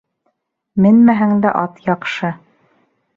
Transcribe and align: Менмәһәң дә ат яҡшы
Менмәһәң 0.85 1.35
дә 1.43 1.51
ат 1.59 1.77
яҡшы 1.91 2.33